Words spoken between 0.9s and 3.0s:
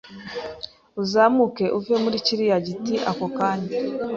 Uzamuke uve muri kiriya giti